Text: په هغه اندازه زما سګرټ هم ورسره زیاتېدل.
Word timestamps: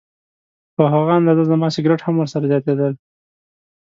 په 0.75 0.83
هغه 0.93 1.11
اندازه 1.19 1.43
زما 1.51 1.67
سګرټ 1.75 1.99
هم 2.03 2.15
ورسره 2.17 2.49
زیاتېدل. 2.51 2.93